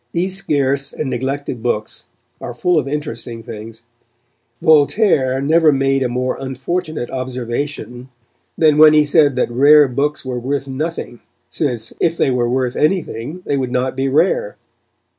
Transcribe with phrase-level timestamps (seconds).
[0.13, 2.07] These scarce and neglected books
[2.41, 3.83] are full of interesting things.
[4.59, 8.09] Voltaire never made a more unfortunate observation
[8.57, 11.19] than when he said that rare books were worth nothing,
[11.51, 14.57] since, if they were worth anything, they would not be rare.